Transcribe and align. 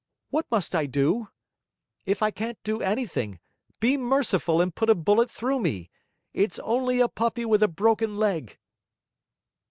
What 0.31 0.49
must 0.49 0.73
I 0.73 0.87
do? 0.87 1.27
If 2.07 2.23
I 2.23 2.31
can't 2.31 2.57
do 2.63 2.81
anything, 2.81 3.39
be 3.79 3.97
merciful 3.97 4.59
and 4.59 4.73
put 4.73 4.89
a 4.89 4.95
bullet 4.95 5.29
through 5.29 5.59
me; 5.59 5.91
it's 6.33 6.57
only 6.57 6.99
a 6.99 7.07
puppy 7.07 7.45
with 7.45 7.61
a 7.61 7.67
broken 7.67 8.17
leg!' 8.17 8.57